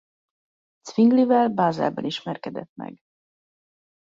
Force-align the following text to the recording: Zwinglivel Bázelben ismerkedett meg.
Zwinglivel 0.89 1.49
Bázelben 1.49 2.05
ismerkedett 2.05 2.71
meg. 2.75 2.97